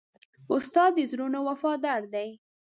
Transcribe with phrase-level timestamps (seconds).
[0.53, 2.27] استاد د زړونو وفادار دی.